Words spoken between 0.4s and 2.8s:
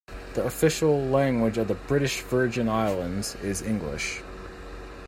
official language of the British Virgin